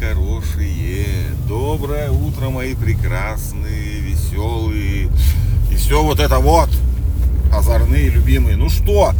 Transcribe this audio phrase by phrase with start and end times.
[0.00, 1.06] хорошие.
[1.48, 5.10] Доброе утро, мои прекрасные, веселые.
[5.70, 6.70] И все вот это вот.
[7.52, 8.56] Озорные, любимые.
[8.56, 9.12] Ну что?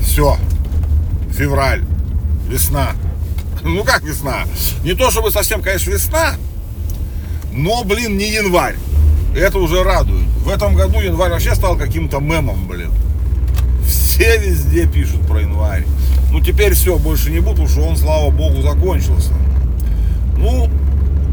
[0.00, 0.36] Все.
[1.32, 1.82] Февраль.
[2.48, 2.92] Весна.
[3.62, 4.44] Ну как весна?
[4.84, 6.34] Не то чтобы совсем, конечно, весна,
[7.52, 8.76] но, блин, не январь.
[9.34, 10.26] Это уже радует.
[10.44, 12.90] В этом году январь вообще стал каким-то мемом, блин.
[14.14, 15.84] Все везде пишут про январь.
[16.30, 19.32] Ну теперь все, больше не буду, потому что он, слава богу, закончился.
[20.36, 20.70] Ну,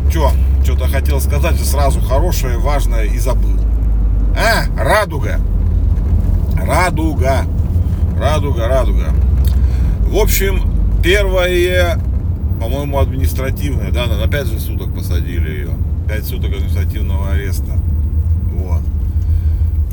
[0.09, 0.31] что,
[0.63, 3.51] что-то хотел сказать, сразу хорошее, важное и забыл.
[4.35, 5.39] А, радуга.
[6.59, 7.45] Радуга.
[8.17, 9.13] Радуга, радуга.
[10.07, 10.63] В общем,
[11.03, 11.99] первое,
[12.59, 15.69] по-моему, административное, да, на 5 же суток посадили ее.
[16.07, 17.77] 5 суток административного ареста.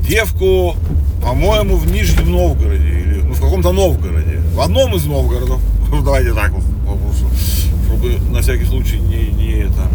[0.09, 0.75] Девку,
[1.23, 4.41] по-моему, в Нижнем Новгороде, или ну, в каком-то Новгороде.
[4.55, 5.61] В одном из Новгородов.
[6.03, 6.65] Давайте так вот,
[7.87, 9.87] чтобы на всякий случай не, не это.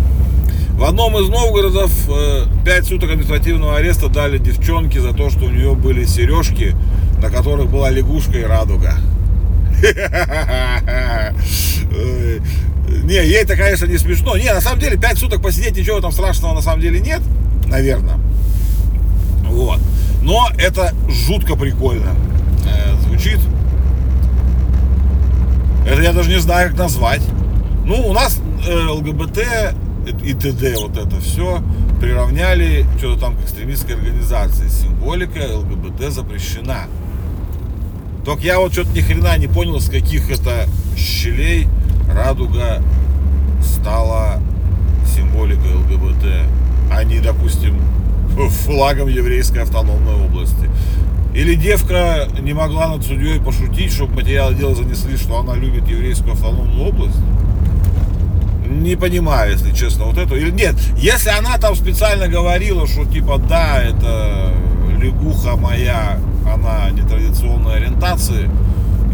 [0.73, 1.91] В одном из Новгородов
[2.63, 6.75] 5 э, суток административного ареста дали девчонке за то, что у нее были сережки,
[7.19, 8.97] на которых была лягушка и радуга.
[13.03, 14.37] Не, ей это, конечно, не смешно.
[14.37, 17.21] Не, на самом деле, 5 суток посидеть, ничего там страшного на самом деле нет,
[17.67, 18.17] наверное.
[19.43, 19.79] Вот.
[20.23, 22.15] Но это жутко прикольно
[22.65, 23.39] э, звучит.
[25.85, 27.21] Это я даже не знаю, как назвать.
[27.85, 29.39] Ну, у нас э, ЛГБТ
[30.23, 30.75] и т.д.
[30.79, 31.61] вот это все
[31.99, 34.69] приравняли что-то там к экстремистской организации.
[34.69, 36.87] Символика ЛГБТ запрещена.
[38.23, 40.67] Только я вот что-то ни хрена не понял, с каких это
[40.97, 41.67] щелей
[42.09, 42.81] радуга
[43.61, 44.39] стала
[45.13, 46.25] символикой ЛГБТ,
[46.89, 47.81] а не, допустим,
[48.49, 50.69] флагом еврейской автономной области.
[51.33, 56.33] Или девка не могла над судьей пошутить, чтобы материалы дела занесли, что она любит еврейскую
[56.33, 57.17] автономную область?
[58.67, 60.35] Не понимаю, если честно, вот это.
[60.35, 64.53] Или нет, если она там специально говорила, что типа да, это
[64.99, 68.49] лягуха моя, она нетрадиционной ориентации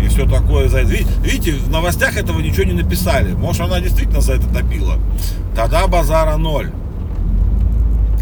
[0.04, 0.92] и все такое за это.
[0.92, 3.34] Видите, в новостях этого ничего не написали.
[3.34, 4.96] Может, она действительно за это топила.
[5.56, 6.72] Тогда базара ноль.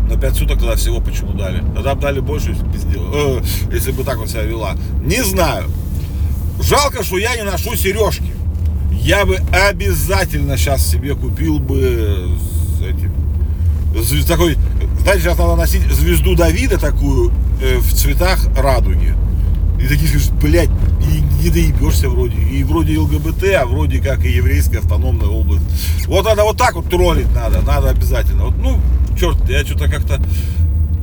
[0.07, 1.63] На 5 суток тогда всего почему дали?
[1.75, 2.55] Тогда бы дали больше,
[3.71, 4.75] если э, бы так вот себя вела.
[5.01, 5.65] Не знаю.
[6.61, 8.33] Жалко, что я не ношу сережки.
[8.91, 12.29] Я бы обязательно сейчас себе купил бы
[12.81, 13.11] этим,
[14.27, 14.57] такой,
[15.01, 17.31] знаете, сейчас надо носить звезду Давида такую
[17.61, 19.15] э, в цветах радуги.
[19.79, 20.07] И такие
[20.41, 20.69] блядь,
[21.01, 22.37] и не доебешься вроде.
[22.41, 25.63] И вроде ЛГБТ, а вроде как и еврейская автономная область.
[26.07, 28.45] Вот надо вот так вот троллить надо, надо обязательно.
[28.45, 28.79] Вот, ну,
[29.19, 30.19] черт, я что-то как-то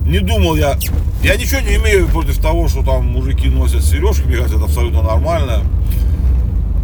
[0.07, 0.79] не думал я.
[1.23, 5.03] Я ничего не имею против того, что там мужики носят сережки, мне кажется, это абсолютно
[5.03, 5.63] нормально.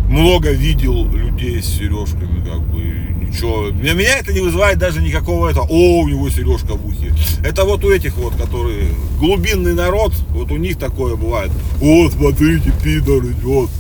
[0.09, 3.71] Много видел людей с сережками, как бы, ничего.
[3.71, 7.13] Для меня это не вызывает даже никакого это, о, у него сережка в ухе.
[7.45, 11.51] Это вот у этих вот, которые, глубинный народ, вот у них такое бывает.
[11.77, 13.71] Вот, смотрите, пидоры, вот.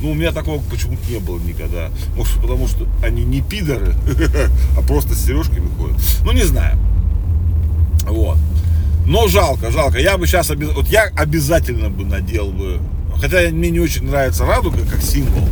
[0.00, 1.90] Ну, у меня такого почему-то не было никогда.
[2.16, 3.94] Может, потому что они не пидоры,
[4.76, 5.96] а просто с сережками ходят.
[6.24, 6.78] Ну, не знаю.
[8.06, 8.38] Вот.
[9.06, 9.98] Но жалко, жалко.
[9.98, 12.78] Я бы сейчас, вот я обязательно бы надел бы,
[13.20, 15.48] хотя мне не очень нравится радуга как символ,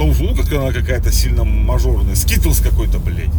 [0.00, 2.14] что, ну, как она какая-то сильно мажорная.
[2.14, 3.30] Skittles какой-то, блядь.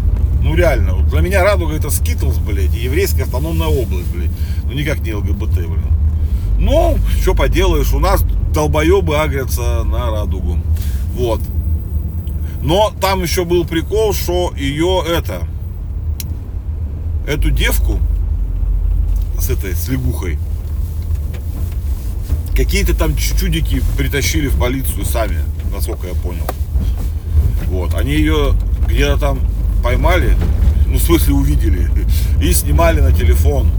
[0.44, 4.32] Ну, реально, вот для меня радуга это Skittles, блядь, и еврейская автономная область, блядь.
[4.64, 5.86] Ну, никак не ЛГБТ, блин.
[6.60, 8.24] Ну, что поделаешь, у нас
[8.54, 10.58] долбоебы агрятся на радугу.
[11.14, 11.42] Вот.
[12.62, 15.48] Но там еще был прикол, что ее это,
[17.28, 18.00] эту девку
[19.40, 20.38] с этой, с лягухой,
[22.56, 25.40] какие-то там чудики притащили в полицию сами,
[25.74, 26.46] насколько я понял.
[27.68, 28.54] Вот, они ее
[28.88, 29.40] где-то там
[29.84, 30.36] поймали,
[30.88, 31.90] ну, в смысле увидели,
[32.42, 33.70] и снимали на телефон,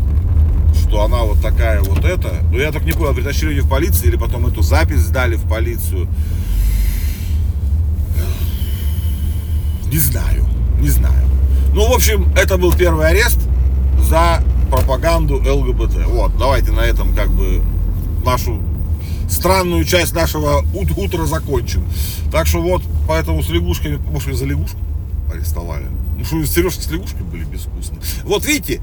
[0.74, 2.42] что она вот такая вот это.
[2.50, 5.48] Ну, я так не понял, притащили ее в полицию или потом эту запись сдали в
[5.48, 6.08] полицию.
[9.90, 10.46] Не знаю,
[10.80, 11.28] не знаю.
[11.74, 13.38] Ну, в общем, это был первый арест
[13.98, 16.06] за пропаганду ЛГБТ.
[16.06, 17.62] Вот, давайте на этом как бы
[18.24, 18.60] нашу
[19.28, 21.84] странную часть нашего ут утра закончим.
[22.30, 24.78] Так что вот, поэтому с лягушками, может, за лягушку
[25.32, 25.86] арестовали.
[26.18, 28.00] Ну, что сережки с лягушками были безвкусные.
[28.24, 28.82] Вот видите,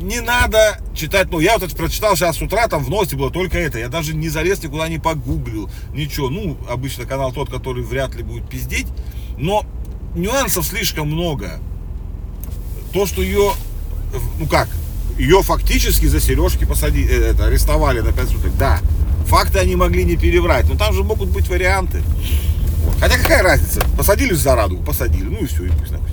[0.00, 3.30] не надо читать, ну, я вот это прочитал сейчас с утра, там в новости было
[3.30, 7.82] только это, я даже не залез никуда, не погуглил, ничего, ну, обычно канал тот, который
[7.82, 8.86] вряд ли будет пиздеть,
[9.36, 9.64] но
[10.14, 11.60] нюансов слишком много,
[12.92, 13.52] то, что ее,
[14.38, 14.68] ну как,
[15.18, 18.80] ее фактически за сережки посадили, э, это, арестовали на 5 суток, да.
[19.26, 22.02] Факты они могли не переврать, но там же могут быть варианты.
[22.84, 22.96] Вот.
[23.00, 26.10] Хотя какая разница, посадили за радугу, посадили, ну и все, и пусть нахуй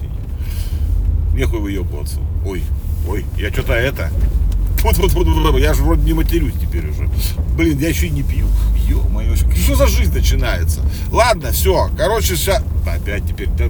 [1.37, 2.17] нехуй выебываться.
[2.45, 2.63] Ой,
[3.07, 4.11] ой, я что-то это...
[5.59, 7.09] Я же вроде не матерюсь теперь уже.
[7.55, 8.47] Блин, я еще и не пью.
[8.87, 10.81] Ё-моё, что за жизнь начинается?
[11.11, 11.89] Ладно, все.
[11.97, 12.63] Короче, сейчас...
[12.87, 13.49] Опять теперь...
[13.57, 13.65] Да.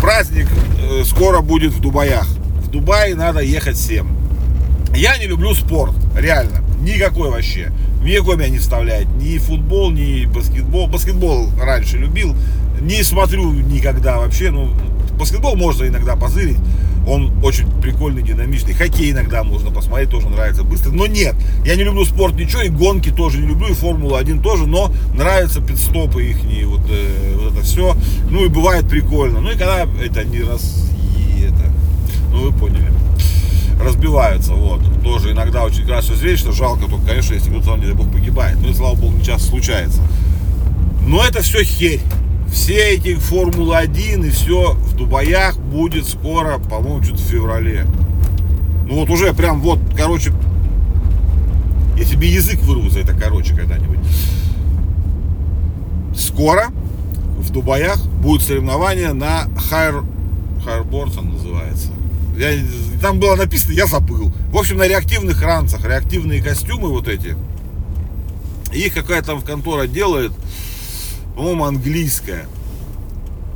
[0.00, 0.46] Праздник
[0.78, 2.28] э, скоро будет в Дубаях.
[2.28, 4.16] В Дубае надо ехать всем.
[4.94, 6.62] Я не люблю спорт, реально.
[6.80, 7.72] Никакой вообще.
[8.04, 9.08] Никакой меня не вставляет.
[9.18, 10.88] Ни футбол, ни баскетбол.
[10.88, 12.36] Баскетбол раньше любил.
[12.80, 14.50] Не смотрю никогда вообще.
[14.50, 14.70] Ну,
[15.18, 16.58] баскетбол можно иногда позырить.
[17.06, 18.74] Он очень прикольный, динамичный.
[18.74, 20.90] Хоккей иногда можно посмотреть, тоже нравится быстро.
[20.90, 21.34] Но нет,
[21.64, 25.60] я не люблю спорт ничего, и гонки тоже не люблю, и Формулу-1 тоже, но нравятся
[25.60, 27.94] пидстопы их, вот, э, вот это все.
[28.30, 29.40] Ну и бывает прикольно.
[29.40, 30.88] Ну и когда это не раз...
[31.38, 31.70] Это,
[32.32, 32.63] ну вы поняли
[34.04, 38.10] разбиваются, вот, тоже иногда очень красиво зрелищно, жалко только, конечно, если кто-то, не дай бог,
[38.12, 40.02] погибает, ну и, слава богу, не часто случается.
[41.06, 42.00] Но это все херь,
[42.52, 47.86] все эти Формулы-1 и все в Дубаях будет скоро, по-моему, что-то в феврале.
[48.86, 50.32] Ну вот уже прям вот, короче,
[51.96, 53.98] я тебе язык вырву за это, короче, когда-нибудь.
[56.16, 56.66] Скоро
[57.38, 60.04] в Дубаях будет соревнование на Хайр...
[60.64, 61.90] Хайрборд он называется.
[62.36, 62.58] Я,
[63.00, 64.32] там было написано, я забыл.
[64.50, 67.36] В общем, на реактивных ранцах, реактивные костюмы вот эти.
[68.72, 70.32] Их какая-то там в контора делает
[71.34, 72.46] по-моему, английская.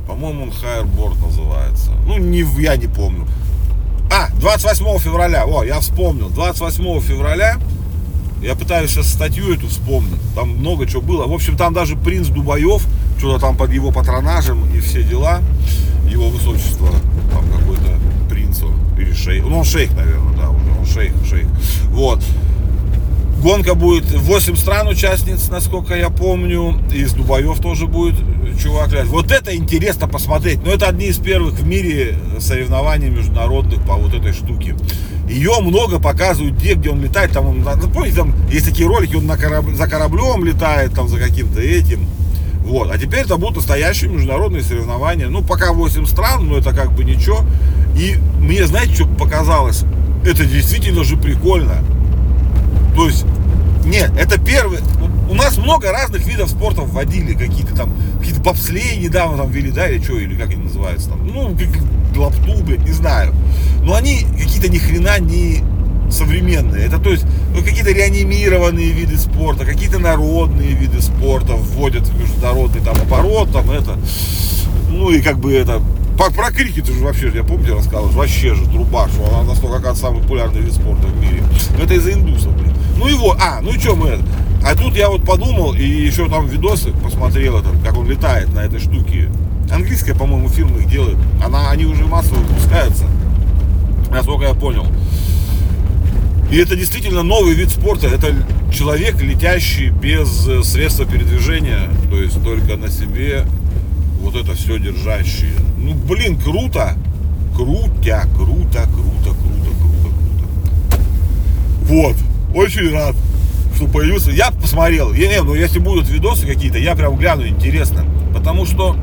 [0.07, 1.91] По-моему, он Хайрборд называется.
[2.05, 3.25] Ну, не, я не помню.
[4.11, 5.45] А, 28 февраля.
[5.45, 6.29] О, я вспомнил.
[6.29, 7.57] 28 февраля
[8.41, 10.19] я пытаюсь сейчас статью эту вспомнить.
[10.35, 11.27] Там много чего было.
[11.27, 12.85] В общем, там даже принц Дубаев,
[13.19, 15.41] что-то там под его патронажем и все дела.
[16.09, 16.89] Его высочество,
[17.31, 17.99] там какой-то
[18.29, 18.61] принц
[18.97, 19.45] или шейх.
[19.45, 21.45] Ну, он шейх, наверное, да, он шейх, шейх.
[21.89, 22.23] Вот.
[23.43, 26.81] Гонка будет 8 стран участниц, насколько я помню.
[26.91, 28.15] Из Дубаев тоже будет
[28.61, 28.89] чувак.
[29.05, 30.63] Вот это интересно посмотреть.
[30.65, 34.75] Но это одни из первых в мире соревнований международных по вот этой штуке.
[35.29, 37.31] Ее много показывают где, где он летает.
[37.31, 37.63] Там, он,
[37.93, 42.07] помните, там есть такие ролики, он на кораб, за кораблем летает, там за каким-то этим.
[42.59, 42.91] Вот.
[42.91, 45.27] А теперь это будут настоящие международные соревнования.
[45.29, 47.41] Ну, пока 8 стран, но это как бы ничего.
[47.95, 49.83] И мне, знаете, что показалось?
[50.25, 51.77] Это действительно же прикольно.
[52.95, 53.25] То есть,
[53.85, 54.79] нет, это первый.
[55.29, 59.87] У нас много разных видов спорта вводили, какие-то там, какие-то бобслеи недавно там ввели, да,
[59.87, 63.33] или что, или как они называются там, ну, как лапту, блядь, не знаю.
[63.83, 65.63] Но они какие-то ни хрена не
[66.11, 66.85] современные.
[66.85, 67.25] Это то есть
[67.55, 73.69] ну, какие-то реанимированные виды спорта, какие-то народные виды спорта вводят в международный там оборот, там
[73.71, 73.97] это.
[74.89, 75.81] Ну и как бы это
[76.19, 79.95] про, про крикет уже вообще, я помню, рассказывал, вообще же труба, что она настолько как
[79.95, 81.41] самый популярный вид спорта в мире.
[81.77, 82.73] Но это из-за индусов, блин.
[82.97, 84.23] Ну его, а, ну и что мы это?
[84.65, 88.59] А тут я вот подумал и еще там видосы посмотрел, это, как он летает на
[88.59, 89.29] этой штуке.
[89.71, 91.17] Английская, по-моему, фирма их делает.
[91.41, 93.05] Она, они уже массово выпускаются,
[94.11, 94.87] насколько я понял.
[96.51, 98.07] И это действительно новый вид спорта.
[98.07, 98.33] Это
[98.73, 103.45] человек, летящий без средства передвижения, то есть только на себе
[104.21, 105.53] вот это все держащие.
[105.77, 106.95] Ну, блин, круто.
[107.55, 111.01] Крутя, круто, круто, круто, круто, круто.
[111.83, 112.15] Вот,
[112.55, 113.15] очень рад,
[113.75, 114.31] что появился.
[114.31, 115.13] Я посмотрел.
[115.13, 118.05] Я, не, ну, если будут видосы какие-то, я прям гляну, интересно.
[118.33, 118.95] Потому что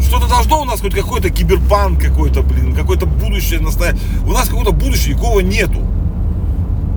[0.00, 4.00] что-то должно у нас хоть какой-то киберпанк какой-то, блин, какое-то будущее настоящее.
[4.26, 5.86] У нас какого-то будущего никакого нету.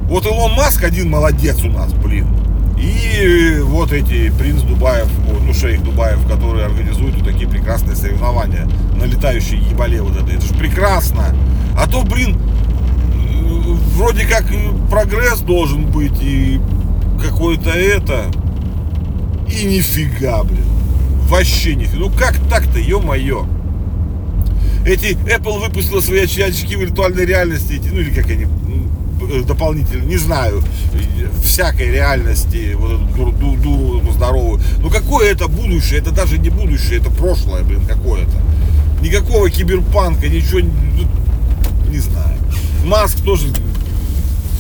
[0.08, 2.28] Вот Илон Маск один молодец у нас, блин.
[2.78, 5.08] И вот эти принц Дубаев,
[5.42, 10.32] ну шейх Дубаев, которые организуют вот такие прекрасные соревнования на летающей ебале вот это.
[10.32, 11.36] Это же прекрасно.
[11.78, 12.38] А то, блин,
[13.96, 14.46] вроде как
[14.90, 16.60] прогресс должен быть и
[17.22, 18.26] какой-то это.
[19.48, 20.66] И нифига, блин.
[21.30, 22.06] Вообще нифига.
[22.06, 23.48] Ну как так-то, ё-моё.
[24.86, 28.95] Эти Apple выпустила свои очки виртуальной реальности, эти, ну или как они, Э,
[29.46, 30.64] дополнительно, не знаю,
[31.44, 34.62] всякой реальности, вот эту дуру, дуру здоровую.
[34.80, 36.00] Но какое это будущее?
[36.00, 38.34] Это даже не будущее, это прошлое, блин, какое-то.
[39.02, 42.38] Никакого киберпанка, ничего, ну, не знаю.
[42.86, 43.48] Маск тоже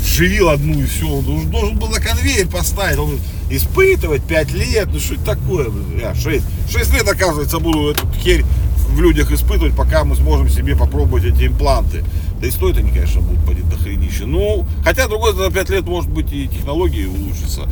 [0.05, 1.07] живил одну и все.
[1.07, 3.19] Он должен был на конвейер поставить, он
[3.49, 6.43] испытывать 5 лет, ну что это такое, блин, я 6.
[6.69, 8.43] 6 лет, оказывается, буду эту херь
[8.87, 12.03] в людях испытывать, пока мы сможем себе попробовать эти импланты.
[12.39, 14.25] Да и стоят они, конечно, будут пойти до хренища.
[14.25, 17.63] Ну, хотя, другой, за 5 лет, может быть, и технологии улучшатся.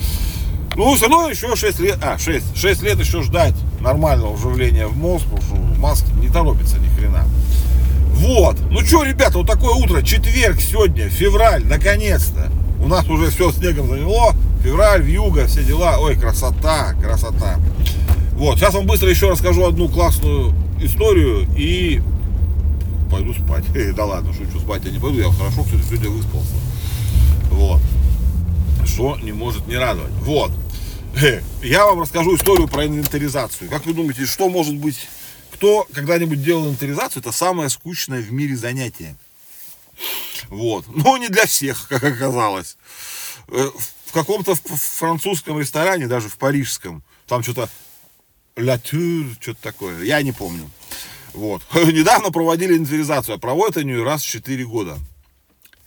[0.76, 4.98] Ну, все равно еще 6 лет, а, 6, 6 лет еще ждать нормального вживления в
[4.98, 7.26] мозг, потому что Маск не торопится ни хрена.
[8.14, 8.58] Вот.
[8.72, 12.52] Ну что, ребята, вот такое утро, четверг сегодня, февраль, наконец-то.
[12.84, 15.98] У нас уже все снегом заняло, февраль, вьюга, все дела.
[16.00, 17.58] Ой, красота, красота.
[18.34, 20.54] Вот, сейчас вам быстро еще расскажу одну классную
[20.86, 22.02] историю и
[23.96, 26.56] Да ладно, шучу, спать я не пойду, я хорошо, кстати, сегодня выспался.
[27.52, 27.82] Вот.
[28.86, 30.12] Что не может не радовать.
[30.22, 30.52] Вот.
[31.62, 33.70] Я вам расскажу историю про инвентаризацию.
[33.70, 35.08] Как вы думаете, что может быть...
[35.54, 39.16] Кто когда-нибудь делал инвентаризацию, это самое скучное в мире занятие.
[40.50, 40.86] Вот.
[40.88, 42.76] Но не для всех, как оказалось.
[43.48, 43.70] Э,
[44.08, 47.70] в каком-то французском ресторане, даже в парижском, там что-то
[48.56, 50.70] ля что-то такое, я не помню.
[51.34, 51.64] Вот.
[51.74, 54.98] Недавно проводили инвентаризацию, а проводят они раз в 4 года.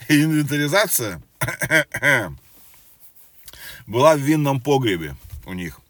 [0.09, 1.23] Инвентаризация
[3.87, 5.81] была в винном погребе у них.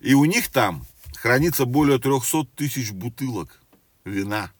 [0.00, 0.86] И у них там
[1.16, 3.60] хранится более 300 тысяч бутылок
[4.04, 4.50] вина.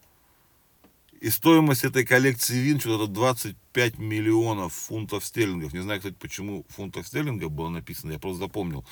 [1.20, 5.72] И стоимость этой коллекции вин что-то 25 миллионов фунтов стерлингов.
[5.72, 8.12] Не знаю, кстати, почему фунтов стерлингов было написано.
[8.12, 8.84] Я просто запомнил.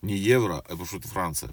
[0.00, 1.50] Не евро, а потому что это Франция.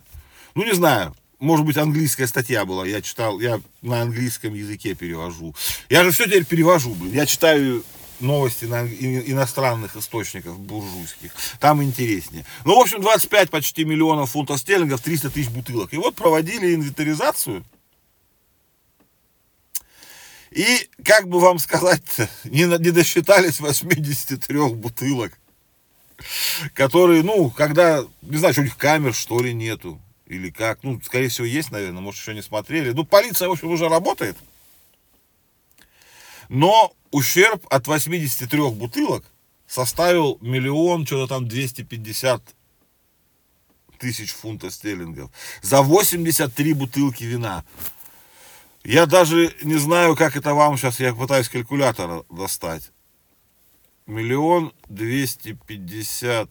[0.55, 1.15] Ну, не знаю.
[1.39, 2.85] Может быть, английская статья была.
[2.85, 5.55] Я читал, я на английском языке перевожу.
[5.89, 7.13] Я же все теперь перевожу, блин.
[7.13, 7.83] Я читаю
[8.19, 11.31] новости на иностранных источниках буржуйских.
[11.59, 12.45] Там интереснее.
[12.65, 15.93] Ну, в общем, 25 почти миллионов фунтов стерлингов, 300 тысяч бутылок.
[15.93, 17.63] И вот проводили инвентаризацию.
[20.51, 22.01] И, как бы вам сказать
[22.43, 25.37] не, не досчитались 83 бутылок,
[26.73, 30.83] которые, ну, когда, не знаю, что у них камер, что ли, нету, или как.
[30.83, 32.91] Ну, скорее всего, есть, наверное, может, еще не смотрели.
[32.91, 34.37] Ну, полиция, в общем, уже работает.
[36.47, 39.25] Но ущерб от 83 бутылок
[39.67, 42.55] составил миллион, что-то там 250
[43.97, 45.31] тысяч фунтов стерлингов.
[45.61, 47.65] За 83 бутылки вина.
[48.83, 52.91] Я даже не знаю, как это вам сейчас, я пытаюсь калькулятора достать.
[54.05, 56.49] Миллион двести пятьдесят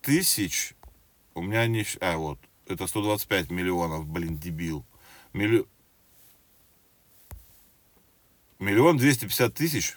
[0.00, 0.74] тысяч.
[1.34, 1.84] У меня не...
[2.00, 2.38] А, вот.
[2.66, 4.84] Это 125 миллионов, блин, дебил.
[5.32, 5.64] Милли...
[8.58, 9.96] Миллион двести пятьдесят тысяч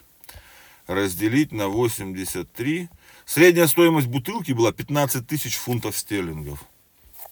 [0.88, 2.88] разделить на 83.
[3.24, 6.64] Средняя стоимость бутылки была 15 тысяч фунтов стерлингов.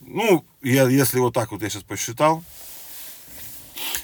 [0.01, 2.45] Ну, я, если вот так вот я сейчас посчитал,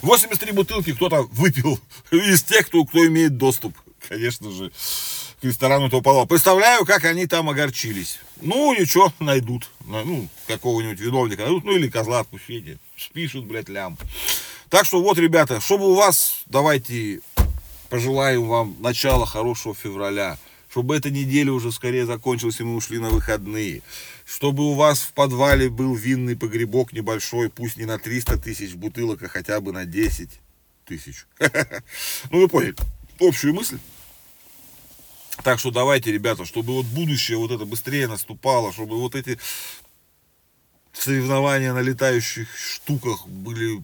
[0.01, 1.79] 83 бутылки кто-то выпил
[2.11, 4.71] из тех, кто, кто имеет доступ, конечно же,
[5.43, 6.25] к ресторану этого подвала.
[6.25, 8.19] Представляю, как они там огорчились.
[8.41, 9.69] Ну, ничего, найдут.
[9.85, 12.77] Ну, какого-нибудь виновника найдут, ну, или козла отпущения.
[12.95, 13.97] Спишут, блядь, лям.
[14.69, 17.19] Так что вот, ребята, чтобы у вас, давайте
[17.89, 20.37] пожелаем вам начала хорошего февраля
[20.71, 23.83] чтобы эта неделя уже скорее закончилась, и мы ушли на выходные.
[24.25, 29.21] Чтобы у вас в подвале был винный погребок небольшой, пусть не на 300 тысяч бутылок,
[29.21, 30.29] а хотя бы на 10
[30.87, 31.27] тысяч.
[32.31, 32.73] Ну, вы поняли
[33.19, 33.77] общую мысль.
[35.43, 39.39] Так что давайте, ребята, чтобы вот будущее вот это быстрее наступало, чтобы вот эти
[40.93, 43.81] соревнования на летающих штуках были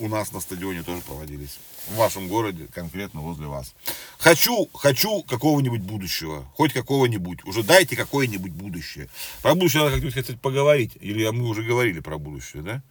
[0.00, 1.58] у нас на стадионе тоже проводились.
[1.88, 3.74] В вашем городе, конкретно возле вас.
[4.18, 6.44] Хочу, хочу какого-нибудь будущего.
[6.54, 7.44] Хоть какого-нибудь.
[7.44, 9.08] Уже дайте какое-нибудь будущее.
[9.42, 10.92] Про будущее надо как-нибудь хотеть поговорить.
[11.00, 12.82] Или мы уже говорили про будущее, да?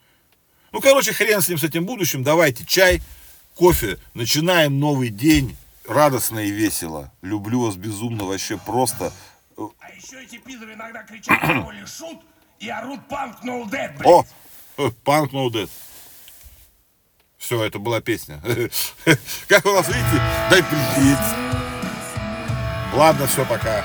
[0.71, 2.23] Ну, короче, хрен с ним, с этим будущим.
[2.23, 3.01] Давайте чай,
[3.55, 3.97] кофе.
[4.13, 5.55] Начинаем новый день.
[5.89, 7.11] Радостно и весело.
[7.23, 9.11] Люблю вас безумно, вообще просто.
[9.57, 11.41] А еще эти пидоры иногда кричат
[11.87, 12.21] шут
[12.59, 14.05] и орут панк no dead, блядь.
[14.05, 14.23] О,
[15.03, 15.67] панк no dead.
[17.39, 18.39] Все, это была песня.
[19.47, 20.21] Как у нас, видите?
[20.51, 21.19] Дай привет.
[22.93, 23.83] Ладно, все, пока.